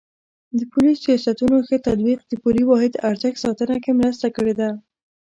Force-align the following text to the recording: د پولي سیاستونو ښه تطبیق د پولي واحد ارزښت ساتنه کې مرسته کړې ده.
د 0.57 0.59
پولي 0.71 0.93
سیاستونو 1.03 1.55
ښه 1.67 1.77
تطبیق 1.87 2.19
د 2.25 2.33
پولي 2.41 2.63
واحد 2.69 2.93
ارزښت 3.09 3.39
ساتنه 3.45 3.75
کې 3.83 3.91
مرسته 3.99 4.27
کړې 4.35 4.53
ده. 4.59 4.69